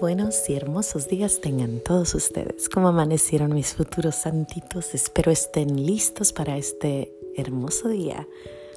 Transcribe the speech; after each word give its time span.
buenos 0.00 0.48
y 0.48 0.54
hermosos 0.54 1.08
días 1.08 1.42
tengan 1.42 1.80
todos 1.80 2.14
ustedes. 2.14 2.70
¿Cómo 2.70 2.88
amanecieron 2.88 3.52
mis 3.52 3.74
futuros 3.74 4.14
santitos? 4.14 4.94
Espero 4.94 5.30
estén 5.30 5.84
listos 5.84 6.32
para 6.32 6.56
este 6.56 7.12
hermoso 7.36 7.90
día, 7.90 8.26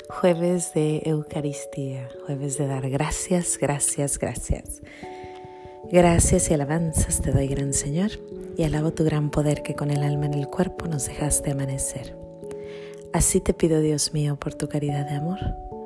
jueves 0.09 0.73
de 0.73 1.01
Eucaristía, 1.05 2.09
jueves 2.25 2.57
de 2.57 2.67
dar 2.67 2.89
gracias, 2.89 3.57
gracias, 3.57 4.19
gracias. 4.19 4.81
Gracias 5.89 6.51
y 6.51 6.53
alabanzas 6.53 7.21
te 7.21 7.31
doy, 7.31 7.47
gran 7.47 7.73
Señor, 7.73 8.11
y 8.57 8.63
alabo 8.63 8.91
tu 8.91 9.05
gran 9.05 9.31
poder 9.31 9.63
que 9.63 9.75
con 9.75 9.91
el 9.91 10.03
alma 10.03 10.25
en 10.25 10.33
el 10.33 10.47
cuerpo 10.47 10.87
nos 10.87 11.05
dejaste 11.05 11.51
amanecer. 11.51 12.17
Así 13.13 13.39
te 13.39 13.53
pido, 13.53 13.79
Dios 13.79 14.13
mío, 14.13 14.35
por 14.35 14.55
tu 14.55 14.67
caridad 14.67 15.07
de 15.07 15.15
amor, 15.15 15.39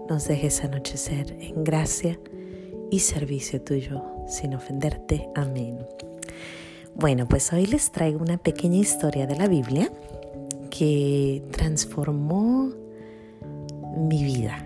nos 0.09 0.27
dejes 0.27 0.63
anochecer 0.63 1.38
en 1.39 1.63
gracia 1.63 2.19
y 2.89 2.99
servicio 2.99 3.61
tuyo, 3.61 4.16
sin 4.27 4.54
ofenderte. 4.54 5.29
Amén. 5.36 5.77
Bueno, 6.95 7.27
pues 7.27 7.54
hoy 7.54 7.65
les 7.65 7.91
traigo 7.91 8.19
una 8.21 8.37
pequeña 8.37 8.77
historia 8.77 9.27
de 9.27 9.35
la 9.35 9.47
Biblia 9.47 9.91
que 10.69 11.43
transformó 11.51 12.71
mi 13.95 14.23
vida. 14.23 14.65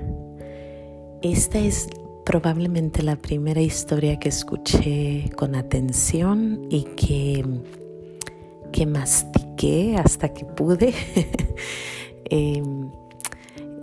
Esta 1.21 1.59
es 1.59 1.87
probablemente 2.25 3.03
la 3.03 3.15
primera 3.15 3.61
historia 3.61 4.17
que 4.17 4.29
escuché 4.29 5.29
con 5.35 5.55
atención 5.55 6.67
y 6.69 6.83
que, 6.95 7.43
que 8.71 8.85
mastiqué 8.85 9.97
hasta 9.97 10.33
que 10.33 10.45
pude. 10.45 10.93
Em, 12.33 12.80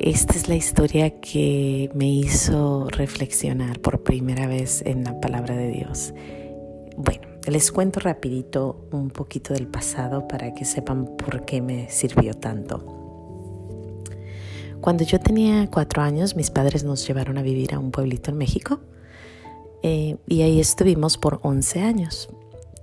esta 0.00 0.34
es 0.34 0.48
la 0.48 0.54
historia 0.54 1.20
que 1.20 1.90
me 1.94 2.08
hizo 2.08 2.88
reflexionar 2.88 3.80
por 3.80 4.04
primera 4.04 4.46
vez 4.46 4.82
en 4.86 5.04
la 5.04 5.20
palabra 5.20 5.56
de 5.56 5.68
Dios. 5.68 6.14
Bueno, 6.96 7.28
les 7.46 7.72
cuento 7.72 7.98
rapidito 8.00 8.88
un 8.92 9.10
poquito 9.10 9.54
del 9.54 9.66
pasado 9.66 10.28
para 10.28 10.54
que 10.54 10.64
sepan 10.64 11.16
por 11.16 11.44
qué 11.44 11.60
me 11.60 11.90
sirvió 11.90 12.34
tanto. 12.34 12.84
Cuando 14.80 15.02
yo 15.02 15.18
tenía 15.18 15.68
cuatro 15.68 16.02
años, 16.02 16.36
mis 16.36 16.50
padres 16.50 16.84
nos 16.84 17.06
llevaron 17.06 17.36
a 17.36 17.42
vivir 17.42 17.74
a 17.74 17.80
un 17.80 17.90
pueblito 17.90 18.30
en 18.30 18.38
México 18.38 18.80
eh, 19.82 20.16
y 20.28 20.42
ahí 20.42 20.60
estuvimos 20.60 21.18
por 21.18 21.40
11 21.42 21.82
años. 21.82 22.28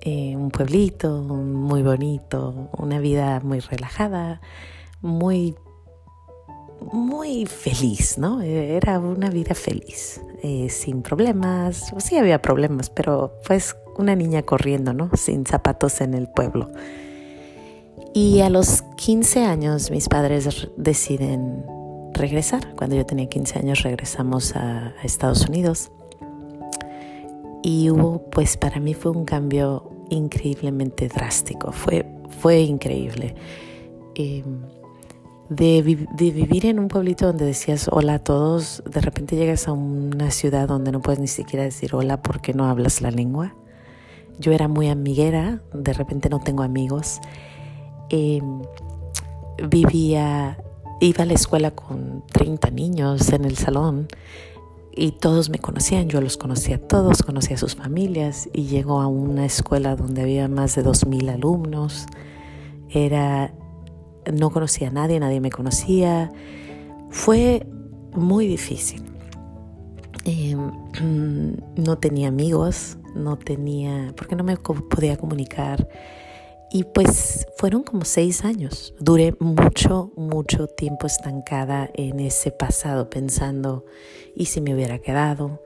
Eh, 0.01 0.35
un 0.35 0.51
pueblito 0.51 1.21
muy 1.21 1.81
bonito, 1.81 2.69
una 2.77 2.99
vida 2.99 3.39
muy 3.39 3.59
relajada, 3.59 4.41
muy 5.01 5.55
muy 6.79 7.45
feliz, 7.45 8.17
¿no? 8.17 8.41
Era 8.41 8.99
una 8.99 9.29
vida 9.29 9.55
feliz, 9.55 10.21
eh, 10.43 10.69
sin 10.69 11.01
problemas. 11.01 11.93
Sí 11.97 12.17
había 12.17 12.41
problemas, 12.41 12.89
pero 12.89 13.33
pues 13.47 13.75
una 13.97 14.15
niña 14.15 14.43
corriendo, 14.43 14.93
¿no? 14.93 15.09
Sin 15.15 15.45
zapatos 15.45 16.01
en 16.01 16.13
el 16.13 16.27
pueblo. 16.27 16.71
Y 18.13 18.41
a 18.41 18.49
los 18.49 18.83
15 18.95 19.43
años 19.43 19.91
mis 19.91 20.07
padres 20.07 20.69
deciden 20.77 21.65
regresar. 22.13 22.75
Cuando 22.75 22.95
yo 22.95 23.05
tenía 23.05 23.27
15 23.27 23.59
años 23.59 23.83
regresamos 23.83 24.55
a, 24.55 24.93
Estados 25.03 25.47
Unidos. 25.47 25.91
Y 27.61 27.89
hubo, 27.89 28.29
pues 28.29 28.57
para 28.57 28.79
mí 28.79 28.93
fue 28.93 29.11
un 29.11 29.25
cambio 29.25 29.91
increíblemente 30.09 31.07
drástico. 31.07 31.71
Fue, 31.71 32.05
fue 32.39 32.61
increíble. 32.61 33.35
Eh, 34.15 34.43
de, 35.49 35.81
vivir 35.81 36.65
en 36.65 36.79
un 36.79 36.87
pueblito 36.87 37.27
donde 37.27 37.45
decías 37.45 37.87
hola 37.91 38.15
a 38.15 38.19
todos, 38.19 38.83
de 38.89 39.01
repente 39.01 39.35
llegas 39.35 39.67
a 39.67 39.73
una 39.73 40.31
ciudad 40.31 40.67
donde 40.67 40.91
no 40.91 41.01
puedes 41.01 41.19
ni 41.19 41.27
siquiera 41.27 41.63
decir 41.63 41.93
hola 41.93 42.21
porque 42.21 42.53
no 42.53 42.65
hablas 42.65 43.01
la 43.01 43.11
lengua. 43.11 43.55
Yo 44.39 44.51
era 44.51 44.67
muy 44.67 44.89
amiguera, 44.89 45.61
de 45.73 45.93
repente 45.93 46.29
no 46.29 46.39
tengo 46.39 46.63
amigos. 46.63 47.19
Em, 48.09 48.61
vivía, 49.69 50.57
iba 50.99 51.23
a 51.23 51.25
la 51.27 51.33
escuela 51.33 51.71
con 51.71 52.23
30 52.33 52.71
niños 52.71 53.31
en 53.31 53.45
el 53.45 53.55
salón 53.55 54.07
y 54.91 55.11
todos 55.11 55.49
me 55.49 55.59
conocían, 55.59 56.09
yo 56.09 56.21
los 56.21 56.37
conocía 56.37 56.77
a 56.77 56.79
todos, 56.79 57.21
conocía 57.21 57.55
a 57.55 57.59
sus 57.59 57.75
familias 57.75 58.49
y 58.51 58.63
llego 58.63 58.99
a 58.99 59.07
una 59.07 59.45
escuela 59.45 59.95
donde 59.95 60.21
había 60.21 60.47
más 60.47 60.75
de 60.75 60.83
2.000 60.83 61.33
alumnos. 61.33 62.07
Era 62.89 63.53
no 64.33 64.49
conocía 64.51 64.89
a 64.89 64.91
nadie, 64.91 65.19
nadie 65.19 65.39
me 65.39 65.51
conocía. 65.51 66.31
Fue 67.09 67.65
muy 68.13 68.47
difícil. 68.47 69.03
Em, 70.25 70.71
no 71.75 71.97
tenía 71.97 72.29
amigos, 72.29 72.97
no 73.15 73.37
tenía, 73.37 74.13
porque 74.17 74.35
no 74.35 74.43
me 74.43 74.57
podía 74.57 75.17
comunicar. 75.17 75.87
Y 76.71 76.83
pues 76.83 77.47
fueron 77.57 77.83
como 77.83 78.05
seis 78.05 78.43
años. 78.43 78.93
Duré 78.99 79.35
mucho, 79.39 80.11
mucho 80.17 80.67
tiempo 80.67 81.07
estancada 81.07 81.89
en 81.93 82.19
ese 82.19 82.51
pasado, 82.51 83.09
pensando, 83.09 83.85
¿y 84.35 84.45
si 84.45 84.61
me 84.61 84.73
hubiera 84.73 84.99
quedado? 84.99 85.61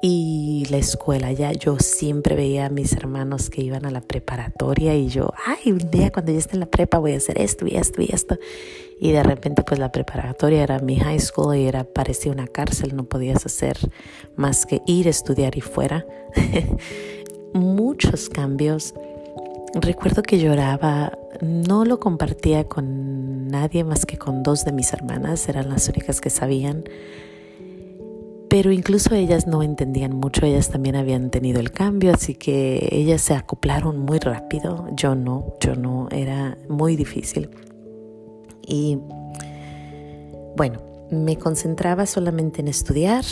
Y 0.00 0.66
la 0.70 0.78
escuela. 0.78 1.32
Ya 1.32 1.52
yo 1.52 1.78
siempre 1.78 2.34
veía 2.34 2.66
a 2.66 2.70
mis 2.70 2.92
hermanos 2.92 3.50
que 3.50 3.62
iban 3.62 3.84
a 3.84 3.90
la 3.90 4.00
preparatoria 4.00 4.94
y 4.94 5.08
yo, 5.08 5.32
ay, 5.44 5.72
un 5.72 5.90
día 5.90 6.10
cuando 6.10 6.32
ya 6.32 6.38
esté 6.38 6.54
en 6.54 6.60
la 6.60 6.66
prepa 6.66 6.98
voy 6.98 7.12
a 7.12 7.18
hacer 7.18 7.40
esto 7.40 7.66
y 7.66 7.76
esto 7.76 8.02
y 8.02 8.08
esto. 8.12 8.38
Y 9.00 9.12
de 9.12 9.22
repente 9.22 9.62
pues 9.62 9.78
la 9.78 9.92
preparatoria 9.92 10.62
era 10.62 10.78
mi 10.78 10.98
high 10.98 11.20
school 11.20 11.56
y 11.56 11.66
era 11.66 11.84
parecía 11.84 12.32
una 12.32 12.46
cárcel, 12.46 12.94
no 12.94 13.04
podías 13.04 13.46
hacer 13.46 13.76
más 14.36 14.66
que 14.66 14.82
ir, 14.86 15.08
estudiar 15.08 15.56
y 15.56 15.60
fuera. 15.60 16.06
Muchos 17.54 18.28
cambios. 18.28 18.94
Recuerdo 19.74 20.22
que 20.22 20.38
lloraba, 20.38 21.16
no 21.40 21.84
lo 21.84 22.00
compartía 22.00 22.64
con 22.64 23.46
nadie 23.48 23.84
más 23.84 24.04
que 24.04 24.18
con 24.18 24.42
dos 24.42 24.64
de 24.64 24.72
mis 24.72 24.92
hermanas, 24.92 25.48
eran 25.48 25.68
las 25.68 25.88
únicas 25.88 26.20
que 26.20 26.28
sabían 26.28 26.84
pero 28.50 28.72
incluso 28.72 29.14
ellas 29.14 29.46
no 29.46 29.62
entendían 29.62 30.12
mucho, 30.12 30.44
ellas 30.44 30.70
también 30.70 30.96
habían 30.96 31.30
tenido 31.30 31.60
el 31.60 31.70
cambio, 31.70 32.12
así 32.12 32.34
que 32.34 32.88
ellas 32.90 33.22
se 33.22 33.32
acoplaron 33.32 34.00
muy 34.00 34.18
rápido, 34.18 34.88
yo 34.92 35.14
no, 35.14 35.54
yo 35.60 35.76
no, 35.76 36.08
era 36.10 36.58
muy 36.68 36.96
difícil. 36.96 37.48
Y 38.66 38.98
bueno, 40.56 40.82
me 41.12 41.36
concentraba 41.36 42.06
solamente 42.06 42.60
en 42.60 42.66
estudiar, 42.66 43.24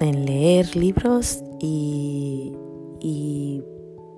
en 0.00 0.26
leer 0.26 0.74
libros 0.74 1.44
y, 1.60 2.52
y 3.00 3.62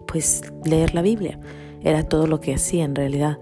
pues 0.06 0.50
leer 0.64 0.94
la 0.94 1.02
Biblia. 1.02 1.38
Era 1.82 2.04
todo 2.04 2.26
lo 2.26 2.40
que 2.40 2.54
hacía 2.54 2.84
en 2.84 2.94
realidad 2.94 3.38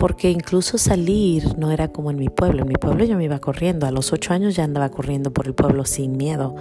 porque 0.00 0.30
incluso 0.30 0.78
salir 0.78 1.58
no 1.58 1.70
era 1.70 1.88
como 1.88 2.10
en 2.10 2.16
mi 2.16 2.30
pueblo. 2.30 2.62
En 2.62 2.68
mi 2.68 2.74
pueblo 2.74 3.04
yo 3.04 3.18
me 3.18 3.24
iba 3.24 3.38
corriendo, 3.38 3.86
a 3.86 3.90
los 3.90 4.14
ocho 4.14 4.32
años 4.32 4.56
ya 4.56 4.64
andaba 4.64 4.88
corriendo 4.88 5.30
por 5.30 5.46
el 5.46 5.54
pueblo 5.54 5.84
sin 5.84 6.16
miedo. 6.16 6.56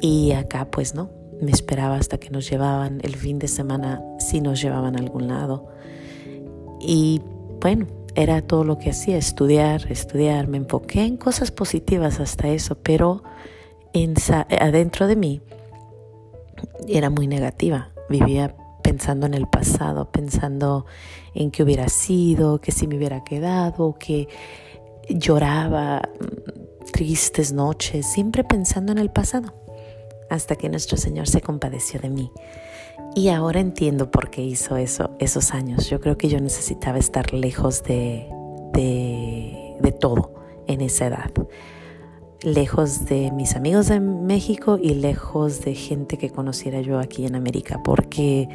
Y 0.00 0.30
acá 0.30 0.70
pues 0.70 0.94
no, 0.94 1.10
me 1.42 1.50
esperaba 1.50 1.96
hasta 1.96 2.18
que 2.18 2.30
nos 2.30 2.48
llevaban 2.48 3.00
el 3.02 3.16
fin 3.16 3.40
de 3.40 3.48
semana, 3.48 4.00
si 4.20 4.40
nos 4.40 4.62
llevaban 4.62 4.94
a 4.94 5.00
algún 5.00 5.26
lado. 5.26 5.66
Y 6.80 7.22
bueno, 7.60 7.88
era 8.14 8.40
todo 8.40 8.62
lo 8.62 8.78
que 8.78 8.90
hacía, 8.90 9.16
estudiar, 9.16 9.90
estudiar. 9.90 10.46
Me 10.46 10.58
enfoqué 10.58 11.04
en 11.04 11.16
cosas 11.16 11.50
positivas 11.50 12.20
hasta 12.20 12.50
eso, 12.50 12.76
pero 12.76 13.24
en, 13.92 14.14
adentro 14.60 15.08
de 15.08 15.16
mí 15.16 15.42
era 16.86 17.10
muy 17.10 17.26
negativa. 17.26 17.90
Vivía 18.08 18.54
pensando 18.84 19.24
en 19.24 19.32
el 19.32 19.48
pasado, 19.48 20.12
pensando 20.12 20.84
en 21.34 21.50
qué 21.50 21.62
hubiera 21.62 21.88
sido, 21.88 22.60
que 22.60 22.70
si 22.70 22.86
me 22.86 22.96
hubiera 22.96 23.24
quedado, 23.24 23.96
que 23.98 24.28
lloraba 25.08 26.02
mm, 26.20 26.90
tristes 26.92 27.52
noches, 27.52 28.06
siempre 28.06 28.44
pensando 28.44 28.92
en 28.92 28.98
el 28.98 29.10
pasado, 29.10 29.54
hasta 30.28 30.56
que 30.56 30.68
nuestro 30.68 30.98
Señor 30.98 31.28
se 31.28 31.40
compadeció 31.40 31.98
de 31.98 32.10
mí. 32.10 32.30
Y 33.16 33.30
ahora 33.30 33.60
entiendo 33.60 34.10
por 34.10 34.30
qué 34.30 34.42
hizo 34.42 34.76
eso 34.76 35.10
esos 35.18 35.54
años. 35.54 35.88
Yo 35.88 36.00
creo 36.00 36.18
que 36.18 36.28
yo 36.28 36.38
necesitaba 36.40 36.98
estar 36.98 37.32
lejos 37.32 37.82
de, 37.84 38.28
de, 38.74 39.92
todo 39.98 40.34
en 40.66 40.82
esa 40.82 41.06
edad 41.06 41.30
lejos 42.42 43.06
de 43.06 43.30
mis 43.32 43.56
amigos 43.56 43.88
de 43.88 44.00
México 44.00 44.78
y 44.80 44.92
lejos 44.92 45.62
de 45.62 45.74
gente 45.74 46.18
que 46.18 46.28
conociera 46.28 46.82
yo 46.82 46.98
aquí 46.98 47.24
en 47.24 47.36
América, 47.36 47.80
porque 47.82 48.48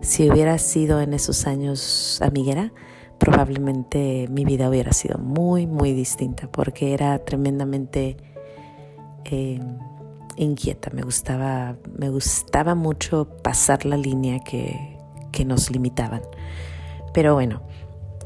si 0.00 0.30
hubiera 0.30 0.58
sido 0.58 1.00
en 1.00 1.12
esos 1.12 1.46
años 1.46 2.20
amiguera, 2.22 2.72
probablemente 3.18 4.26
mi 4.30 4.44
vida 4.44 4.68
hubiera 4.68 4.92
sido 4.92 5.18
muy, 5.18 5.66
muy 5.66 5.92
distinta, 5.92 6.50
porque 6.50 6.94
era 6.94 7.18
tremendamente 7.24 8.16
eh, 9.24 9.60
inquieta. 10.36 10.90
Me 10.90 11.02
gustaba, 11.02 11.76
me 11.98 12.08
gustaba 12.10 12.74
mucho 12.74 13.28
pasar 13.42 13.84
la 13.84 13.96
línea 13.96 14.38
que, 14.40 14.96
que 15.32 15.44
nos 15.44 15.70
limitaban. 15.70 16.22
Pero 17.12 17.34
bueno, 17.34 17.62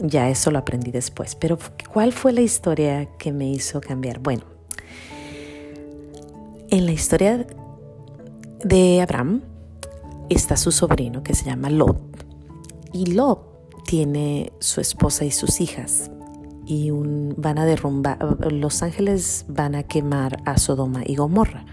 ya 0.01 0.29
eso 0.29 0.51
lo 0.51 0.59
aprendí 0.59 0.91
después. 0.91 1.35
Pero 1.35 1.59
¿cuál 1.93 2.13
fue 2.13 2.33
la 2.33 2.43
historia 2.43 3.07
que 3.19 3.33
me 3.33 3.49
hizo 3.49 3.81
cambiar? 3.81 4.19
Bueno, 4.19 4.45
en 6.71 6.87
la 6.87 6.93
historia 6.93 7.47
de 8.65 9.01
Abraham, 9.01 9.43
está 10.29 10.57
su 10.57 10.73
sobrino 10.73 11.23
que 11.23 11.35
se 11.35 11.47
llama 11.47 11.71
Lot. 11.71 11.99
Y 12.93 13.07
Lot 13.07 13.85
tiene 13.85 14.53
su 14.61 14.81
esposa 14.81 15.25
y 15.25 15.31
sus 15.31 15.61
hijas. 15.61 16.11
Y 16.65 16.91
van 16.91 17.59
a 17.59 17.67
derrumbar, 17.67 18.19
los 18.53 18.83
ángeles 18.83 19.45
van 19.49 19.75
a 19.75 19.83
quemar 19.83 20.39
a 20.45 20.59
Sodoma 20.59 21.03
y 21.05 21.17
Gomorra. 21.17 21.67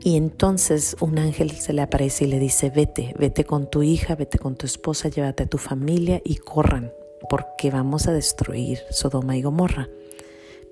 Y 0.00 0.16
entonces 0.16 0.96
un 1.00 1.18
ángel 1.18 1.50
se 1.50 1.72
le 1.72 1.82
aparece 1.82 2.24
y 2.24 2.28
le 2.28 2.38
dice, 2.38 2.70
vete, 2.70 3.14
vete 3.18 3.44
con 3.44 3.68
tu 3.68 3.82
hija, 3.82 4.14
vete 4.14 4.38
con 4.38 4.56
tu 4.56 4.64
esposa, 4.64 5.08
llévate 5.08 5.42
a 5.42 5.48
tu 5.48 5.58
familia 5.58 6.22
y 6.24 6.36
corran, 6.36 6.92
porque 7.28 7.70
vamos 7.70 8.06
a 8.06 8.12
destruir 8.12 8.78
Sodoma 8.90 9.36
y 9.36 9.42
Gomorra. 9.42 9.88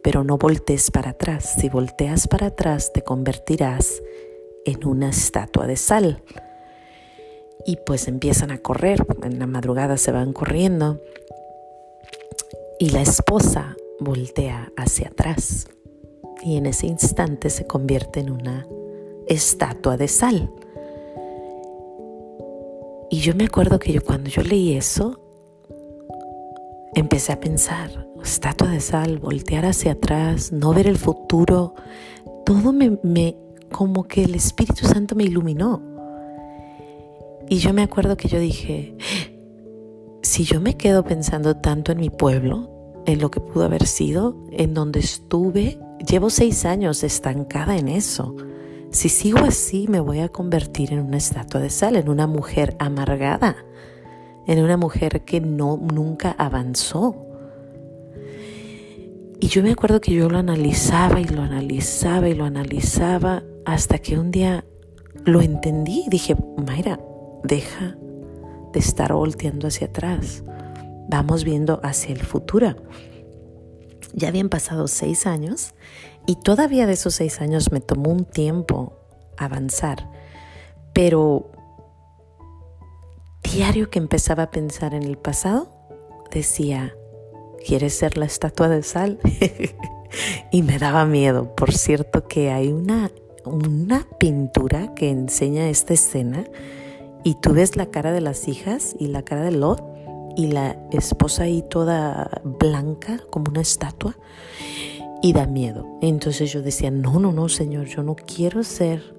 Pero 0.03 0.23
no 0.23 0.39
voltees 0.39 0.91
para 0.91 1.11
atrás, 1.11 1.57
si 1.61 1.69
volteas 1.69 2.29
para 2.29 2.47
atrás 2.47 2.93
te 2.93 3.03
convertirás 3.03 4.01
en 4.65 4.87
una 4.87 5.11
estatua 5.11 5.67
de 5.67 5.77
sal. 5.77 6.23
Y 7.67 7.77
pues 7.85 8.07
empiezan 8.09 8.51
a 8.53 8.59
correr, 8.59 9.05
en 9.23 9.39
la 9.39 9.47
madrugada 9.47 9.97
se 9.97 10.13
van 10.13 10.33
corriendo 10.33 11.01
y 12.79 12.91
la 12.91 13.01
esposa 13.01 13.75
voltea 13.99 14.71
hacia 14.77 15.09
atrás 15.09 15.67
y 16.43 16.57
en 16.57 16.67
ese 16.67 16.87
instante 16.87 17.51
se 17.51 17.67
convierte 17.67 18.21
en 18.21 18.31
una 18.31 18.67
estatua 19.27 19.97
de 19.97 20.09
sal. 20.09 20.51
Y 23.11 23.19
yo 23.19 23.35
me 23.35 23.47
acuerdo 23.47 23.79
que 23.79 23.93
yo 23.93 24.03
cuando 24.03 24.31
yo 24.31 24.43
leí 24.43 24.77
eso, 24.77 25.21
empecé 26.95 27.33
a 27.33 27.41
pensar, 27.41 28.07
estatua 28.23 28.69
de 28.69 28.81
sal, 28.81 29.19
voltear 29.19 29.65
hacia 29.65 29.93
atrás, 29.93 30.53
no 30.53 30.73
ver 30.75 30.87
el 30.87 30.99
futuro, 30.99 31.75
todo 32.45 32.73
me, 32.73 32.99
me 33.03 33.37
como 33.73 34.05
que 34.05 34.25
el 34.25 34.35
Espíritu 34.35 34.87
Santo 34.87 35.15
me 35.15 35.25
iluminó. 35.25 35.96
Y 37.49 37.59
yo 37.59 37.73
me 37.73 37.83
acuerdo 37.83 38.17
que 38.17 38.29
yo 38.29 38.41
dije, 38.41 38.97
si 40.23 40.45
yo 40.45 40.61
me 40.61 40.77
quedo 40.77 41.05
pensando 41.05 41.57
tanto 41.57 41.93
en 41.93 41.99
mi 41.99 42.11
pueblo, 42.11 42.71
en 43.07 43.21
lo 43.21 43.31
que 43.31 43.41
pudo 43.41 43.65
haber 43.65 43.87
sido, 43.87 44.37
en 44.51 44.75
donde 44.75 45.01
estuve, 45.01 45.79
llevo 46.07 46.29
seis 46.29 46.65
años 46.65 47.05
estancada 47.05 47.77
en 47.77 47.89
eso. 47.89 48.35
Si 48.91 49.09
sigo 49.09 49.39
así, 49.39 49.87
me 49.89 50.01
voy 50.01 50.21
a 50.21 50.29
convertir 50.29 50.93
en 50.93 51.01
una 51.01 51.17
estatua 51.17 51.61
de 51.61 51.71
sal, 51.71 51.97
en 51.97 52.09
una 52.09 52.27
mujer 52.27 52.77
amargada, 52.79 53.57
en 54.47 54.63
una 54.63 54.77
mujer 54.77 55.25
que 55.25 55.41
no 55.41 55.77
nunca 55.77 56.33
avanzó. 56.33 57.17
Y 59.39 59.49
yo 59.49 59.63
me 59.63 59.71
acuerdo 59.71 60.01
que 60.01 60.15
yo 60.15 60.29
lo 60.29 60.39
analizaba 60.39 61.21
y 61.21 61.25
lo 61.25 61.43
analizaba 61.43 62.29
y 62.29 62.35
lo 62.35 62.45
analizaba 62.45 63.45
hasta 63.65 63.99
que 63.99 64.19
un 64.19 64.31
día 64.31 64.65
lo 65.25 65.43
entendí. 65.43 66.05
Dije, 66.09 66.37
Mayra, 66.57 66.99
deja 67.47 67.97
de 68.73 68.81
estar 68.81 69.13
volteando 69.13 69.69
hacia 69.69 69.89
atrás. 69.89 70.45
Vamos 71.09 71.45
viendo 71.45 71.81
hacia 71.83 72.13
el 72.13 72.21
futuro. 72.21 72.77
Ya 74.13 74.29
habían 74.29 74.49
pasado 74.49 74.89
seis 74.89 75.27
años 75.27 75.75
y 76.27 76.37
todavía 76.37 76.87
de 76.87 76.95
esos 76.95 77.15
seis 77.15 77.41
años 77.41 77.71
me 77.71 77.81
tomó 77.81 78.11
un 78.11 78.25
tiempo 78.25 78.95
avanzar, 79.37 80.11
pero 80.93 81.51
diario 83.43 83.91
que 83.91 83.99
empezaba 83.99 84.45
a 84.45 84.51
pensar 84.51 84.95
en 84.95 85.03
el 85.03 85.19
pasado, 85.19 85.69
decía, 86.31 86.95
¿quieres 87.65 87.95
ser 87.95 88.17
la 88.17 88.27
estatua 88.27 88.69
de 88.69 88.83
sal? 88.83 89.21
y 90.51 90.63
me 90.63 90.79
daba 90.79 91.05
miedo. 91.05 91.55
Por 91.55 91.73
cierto 91.73 92.27
que 92.27 92.51
hay 92.51 92.73
una, 92.73 93.11
una 93.45 94.07
pintura 94.19 94.95
que 94.95 95.11
enseña 95.11 95.69
esta 95.69 95.95
escena 95.95 96.45
y 97.27 97.35
tú 97.35 97.55
ves 97.55 97.75
la 97.75 97.87
cara 97.87 98.13
de 98.13 98.21
las 98.21 98.47
hijas 98.47 98.95
y 99.01 99.09
la 99.09 99.23
cara 99.23 99.43
de 99.43 99.51
Lot 99.51 99.83
y 100.37 100.47
la 100.47 100.77
esposa 100.93 101.43
ahí 101.43 101.65
toda 101.69 102.41
blanca 102.45 103.19
como 103.31 103.51
una 103.51 103.63
estatua 103.63 104.17
y 105.23 105.33
da 105.33 105.49
miedo. 105.49 105.99
Entonces 106.03 106.53
yo 106.53 106.63
decía, 106.63 106.93
no, 106.93 107.19
no, 107.19 107.33
no, 107.33 107.49
Señor, 107.49 107.87
yo 107.87 108.05
no 108.05 108.15
quiero 108.15 108.63
ser 108.63 109.13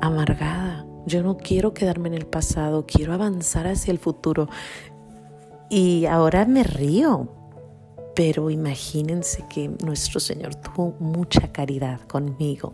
amargada, 0.00 0.86
yo 1.04 1.22
no 1.22 1.36
quiero 1.36 1.74
quedarme 1.74 2.08
en 2.08 2.14
el 2.14 2.24
pasado, 2.24 2.86
quiero 2.86 3.12
avanzar 3.12 3.66
hacia 3.66 3.90
el 3.90 3.98
futuro. 3.98 4.48
Y 5.68 6.06
ahora 6.06 6.46
me 6.46 6.62
río, 6.62 7.28
pero 8.16 8.48
imagínense 8.48 9.44
que 9.50 9.68
nuestro 9.84 10.18
Señor 10.18 10.54
tuvo 10.54 10.94
mucha 10.98 11.52
caridad 11.52 12.00
conmigo 12.08 12.72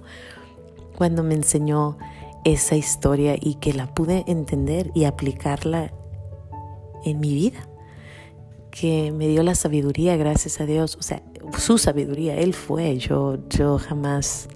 cuando 0.97 1.25
me 1.25 1.35
enseñó 1.35 1.99
esa 2.45 2.77
historia 2.77 3.37
y 3.41 3.57
que 3.57 3.73
la 3.73 3.93
pude 3.93 4.25
entender 4.27 4.91
y 4.95 5.05
aplicarla 5.05 5.93
en 7.05 7.21
mi 7.21 7.35
vida 7.35 7.69
que 8.75 9.13
me 9.13 9.29
dio 9.29 9.45
la 9.45 9.55
sabiduría, 9.55 10.17
gracias 10.17 10.61
a 10.61 10.67
Dios, 10.67 10.97
o 10.99 11.03
sea, 11.03 11.23
su 11.59 11.79
sabiduría, 11.79 12.37
Él 12.37 12.55
fue, 12.55 12.99
yo, 12.99 13.39
yo 13.49 13.79
jamás 13.79 14.49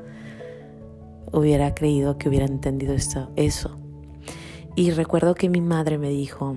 hubiera 1.30 1.72
creído 1.72 2.18
que 2.18 2.28
hubiera 2.28 2.44
entendido 2.44 2.94
esto, 2.94 3.30
eso. 3.36 3.78
Y 4.74 4.90
recuerdo 4.90 5.36
que 5.36 5.48
mi 5.48 5.60
madre 5.60 5.98
me 5.98 6.08
dijo, 6.10 6.56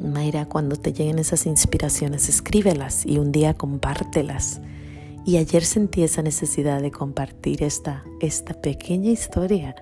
Mayra, 0.00 0.46
cuando 0.46 0.74
te 0.74 0.92
lleguen 0.92 1.20
esas 1.20 1.46
inspiraciones, 1.46 2.28
escríbelas 2.28 3.06
y 3.06 3.18
un 3.18 3.30
día 3.30 3.54
compártelas. 3.54 4.60
Y 5.24 5.36
ayer 5.36 5.64
sentí 5.64 6.02
esa 6.02 6.22
necesidad 6.22 6.82
de 6.82 6.90
compartir 6.90 7.62
esta, 7.62 8.02
esta 8.20 8.54
pequeña 8.54 9.12
historia 9.12 9.76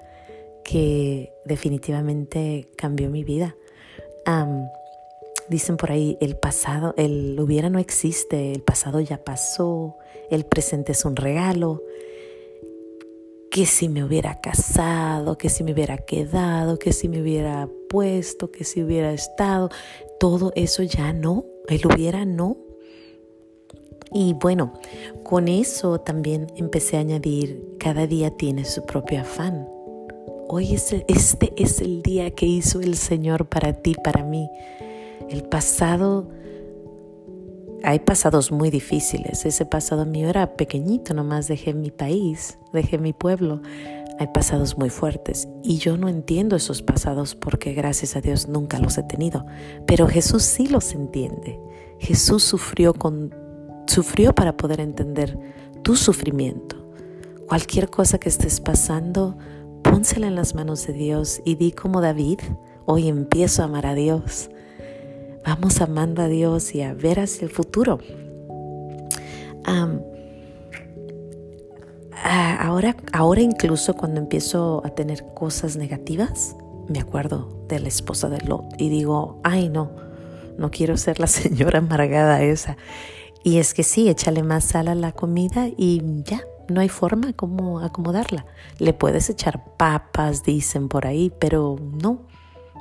que 0.70 1.32
definitivamente 1.44 2.68
cambió 2.76 3.10
mi 3.10 3.24
vida. 3.24 3.56
Dicen 5.48 5.76
por 5.76 5.90
ahí, 5.90 6.16
el 6.20 6.36
pasado, 6.36 6.94
el 6.96 7.36
hubiera 7.40 7.70
no 7.70 7.80
existe, 7.80 8.52
el 8.52 8.62
pasado 8.62 9.00
ya 9.00 9.24
pasó, 9.24 9.96
el 10.30 10.44
presente 10.44 10.92
es 10.92 11.04
un 11.04 11.16
regalo. 11.16 11.82
Que 13.50 13.66
si 13.66 13.88
me 13.88 14.04
hubiera 14.04 14.40
casado, 14.40 15.36
que 15.36 15.48
si 15.48 15.64
me 15.64 15.72
hubiera 15.72 15.98
quedado, 15.98 16.78
que 16.78 16.92
si 16.92 17.08
me 17.08 17.20
hubiera 17.20 17.68
puesto, 17.88 18.52
que 18.52 18.62
si 18.62 18.80
hubiera 18.80 19.12
estado, 19.12 19.70
todo 20.20 20.52
eso 20.54 20.84
ya 20.84 21.12
no, 21.12 21.46
el 21.66 21.84
hubiera 21.84 22.24
no. 22.24 22.56
Y 24.12 24.34
bueno, 24.34 24.74
con 25.24 25.48
eso 25.48 25.98
también 26.00 26.46
empecé 26.54 26.96
a 26.96 27.00
añadir, 27.00 27.76
cada 27.80 28.06
día 28.06 28.30
tiene 28.36 28.64
su 28.64 28.86
propio 28.86 29.22
afán. 29.22 29.66
Hoy 30.52 30.74
es, 30.74 30.92
este 31.06 31.52
es 31.56 31.80
el 31.80 32.02
día 32.02 32.32
que 32.32 32.44
hizo 32.44 32.80
el 32.80 32.96
Señor 32.96 33.46
para 33.46 33.72
ti, 33.72 33.94
para 33.94 34.24
mí. 34.24 34.50
El 35.28 35.44
pasado, 35.44 36.28
hay 37.84 38.00
pasados 38.00 38.50
muy 38.50 38.68
difíciles. 38.68 39.46
Ese 39.46 39.64
pasado 39.64 40.06
mío 40.06 40.28
era 40.28 40.56
pequeñito, 40.56 41.14
nomás 41.14 41.46
dejé 41.46 41.72
mi 41.72 41.92
país, 41.92 42.58
dejé 42.72 42.98
mi 42.98 43.12
pueblo. 43.12 43.62
Hay 44.18 44.26
pasados 44.34 44.76
muy 44.76 44.90
fuertes 44.90 45.46
y 45.62 45.78
yo 45.78 45.96
no 45.96 46.08
entiendo 46.08 46.56
esos 46.56 46.82
pasados 46.82 47.36
porque 47.36 47.72
gracias 47.72 48.16
a 48.16 48.20
Dios 48.20 48.48
nunca 48.48 48.80
los 48.80 48.98
he 48.98 49.04
tenido. 49.04 49.46
Pero 49.86 50.08
Jesús 50.08 50.42
sí 50.42 50.66
los 50.66 50.94
entiende. 50.94 51.60
Jesús 52.00 52.42
sufrió, 52.42 52.92
con, 52.92 53.32
sufrió 53.86 54.34
para 54.34 54.56
poder 54.56 54.80
entender 54.80 55.38
tu 55.84 55.94
sufrimiento. 55.94 56.74
Cualquier 57.46 57.88
cosa 57.88 58.18
que 58.18 58.28
estés 58.28 58.60
pasando, 58.60 59.38
pónsela 59.82 60.26
en 60.26 60.34
las 60.34 60.54
manos 60.54 60.86
de 60.86 60.92
Dios 60.92 61.40
y 61.44 61.54
di 61.56 61.72
como 61.72 62.00
David, 62.00 62.40
hoy 62.86 63.08
empiezo 63.08 63.62
a 63.62 63.66
amar 63.66 63.86
a 63.86 63.94
Dios. 63.94 64.50
Vamos 65.44 65.80
amando 65.80 66.22
a 66.22 66.28
Dios 66.28 66.74
y 66.74 66.82
a 66.82 66.94
ver 66.94 67.20
hacia 67.20 67.44
el 67.44 67.50
futuro. 67.50 67.98
ahora, 72.22 72.96
ahora 73.12 73.40
incluso 73.40 73.94
cuando 73.94 74.20
empiezo 74.20 74.82
a 74.84 74.90
tener 74.90 75.24
cosas 75.34 75.76
negativas, 75.76 76.56
me 76.88 77.00
acuerdo 77.00 77.64
de 77.68 77.80
la 77.80 77.88
esposa 77.88 78.28
de 78.28 78.40
Lot 78.40 78.64
y 78.78 78.88
digo, 78.88 79.40
ay 79.44 79.68
no, 79.68 79.90
no 80.58 80.70
quiero 80.70 80.96
ser 80.96 81.20
la 81.20 81.26
señora 81.28 81.78
amargada 81.78 82.42
esa. 82.42 82.76
Y 83.42 83.58
es 83.58 83.72
que 83.72 83.82
sí, 83.82 84.08
échale 84.08 84.42
más 84.42 84.64
sal 84.64 84.88
a 84.88 84.94
la 84.94 85.12
comida 85.12 85.68
y 85.68 86.02
ya, 86.24 86.42
no 86.70 86.80
hay 86.80 86.88
forma 86.88 87.32
como 87.32 87.80
acomodarla. 87.80 88.46
Le 88.78 88.92
puedes 88.92 89.28
echar 89.28 89.76
papas, 89.76 90.44
dicen 90.44 90.88
por 90.88 91.06
ahí, 91.06 91.32
pero 91.38 91.76
no, 91.80 92.22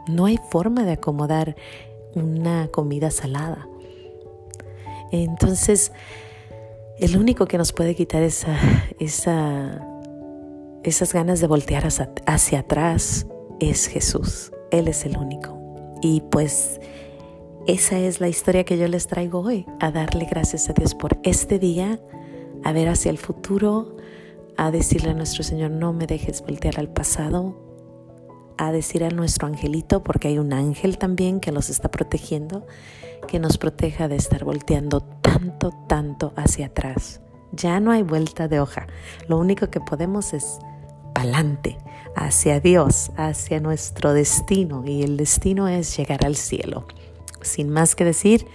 no 0.07 0.25
hay 0.25 0.39
forma 0.51 0.83
de 0.83 0.93
acomodar 0.93 1.55
una 2.15 2.67
comida 2.69 3.11
salada. 3.11 3.67
Entonces, 5.11 5.91
el 6.99 7.17
único 7.17 7.45
que 7.47 7.57
nos 7.57 7.73
puede 7.73 7.95
quitar 7.95 8.21
esa, 8.21 8.57
esa, 8.99 9.85
esas 10.83 11.13
ganas 11.13 11.39
de 11.39 11.47
voltear 11.47 11.87
hacia, 12.25 12.59
atrás 12.59 13.25
es 13.59 13.87
Jesús. 13.87 14.51
Él 14.71 14.87
es 14.87 15.05
el 15.05 15.17
único. 15.17 15.57
Y 16.01 16.21
pues 16.29 16.79
esa 17.67 17.97
es 17.97 18.21
la 18.21 18.29
historia 18.29 18.63
que 18.63 18.77
yo 18.77 18.87
les 18.87 19.07
traigo 19.07 19.39
hoy, 19.39 19.65
a 19.79 19.91
darle 19.91 20.25
gracias 20.25 20.69
a 20.69 20.73
Dios 20.73 20.93
por 20.95 21.19
este 21.23 21.59
día, 21.59 21.99
a 22.63 22.71
ver 22.71 22.89
hacia 22.89 23.11
el 23.11 23.17
futuro, 23.17 23.97
a 24.57 24.71
decirle 24.71 25.11
a 25.11 25.13
nuestro 25.13 25.43
Señor, 25.43 25.71
no 25.71 25.93
me 25.93 26.05
dejes 26.05 26.41
voltear 26.41 26.79
al 26.79 26.89
pasado, 26.89 27.55
a 28.57 28.71
decir 28.71 29.03
a 29.05 29.09
nuestro 29.09 29.47
angelito, 29.47 30.03
porque 30.03 30.27
hay 30.27 30.37
un 30.37 30.51
ángel 30.51 30.97
también 30.97 31.39
que 31.39 31.51
los 31.51 31.69
está 31.69 31.89
protegiendo, 31.89 32.67
que 33.27 33.39
nos 33.39 33.57
proteja 33.57 34.07
de 34.07 34.17
estar 34.17 34.43
volteando 34.43 35.01
tanto, 35.01 35.71
tanto 35.87 36.33
hacia 36.35 36.67
atrás. 36.67 37.21
Ya 37.53 37.79
no 37.79 37.91
hay 37.91 38.03
vuelta 38.03 38.47
de 38.47 38.59
hoja. 38.59 38.87
Lo 39.27 39.37
único 39.37 39.69
que 39.69 39.79
podemos 39.79 40.33
es 40.33 40.59
pa'lante, 41.15 41.77
hacia 42.15 42.59
Dios, 42.59 43.11
hacia 43.15 43.59
nuestro 43.59 44.13
destino. 44.13 44.83
Y 44.85 45.03
el 45.03 45.15
destino 45.17 45.67
es 45.67 45.95
llegar 45.95 46.25
al 46.25 46.35
cielo. 46.35 46.85
Sin 47.41 47.69
más 47.69 47.95
que 47.95 48.03
decir, 48.03 48.45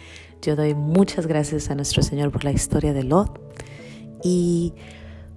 yo 0.43 0.55
doy 0.55 0.75
muchas 0.75 1.27
gracias 1.27 1.71
a 1.71 1.75
nuestro 1.75 2.03
Señor 2.03 2.31
por 2.31 2.45
la 2.45 2.53
historia 2.53 2.93
de 2.93 3.05
Lot 3.05 3.44
y 4.25 4.73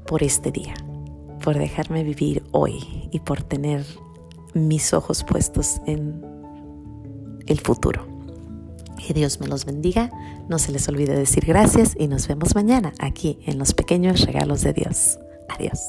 por 0.07 0.23
este 0.23 0.51
día, 0.51 0.73
por 1.43 1.59
dejarme 1.59 2.03
vivir 2.03 2.43
hoy 2.51 3.09
y 3.11 3.19
por 3.19 3.43
tener 3.43 3.85
mis 4.55 4.93
ojos 4.93 5.23
puestos 5.23 5.79
en 5.85 6.25
el 7.45 7.59
futuro. 7.59 8.07
Que 9.05 9.13
Dios 9.13 9.39
me 9.39 9.47
los 9.47 9.65
bendiga, 9.65 10.09
no 10.49 10.57
se 10.57 10.71
les 10.71 10.87
olvide 10.87 11.15
decir 11.15 11.45
gracias 11.45 11.95
y 11.99 12.07
nos 12.07 12.27
vemos 12.27 12.55
mañana 12.55 12.93
aquí 12.99 13.37
en 13.45 13.59
los 13.59 13.73
pequeños 13.73 14.21
regalos 14.21 14.61
de 14.61 14.73
Dios. 14.73 15.19
Adiós. 15.49 15.79